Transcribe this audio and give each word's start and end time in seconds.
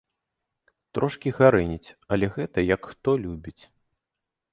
Трошкі 0.97 1.33
гарэніць, 1.39 1.93
але 2.15 2.25
гэта 2.37 2.59
як 2.75 2.81
хто 2.93 3.09
любіць. 3.27 3.59